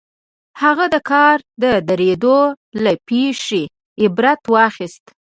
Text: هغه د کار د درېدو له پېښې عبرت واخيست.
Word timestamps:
هغه 0.61 0.85
د 0.93 0.95
کار 1.09 1.37
د 1.63 1.65
درېدو 1.89 2.39
له 2.83 2.91
پېښې 3.07 3.63
عبرت 4.03 4.41
واخيست. 4.53 5.05